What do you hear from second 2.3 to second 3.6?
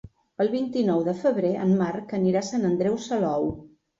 a Sant Andreu Salou.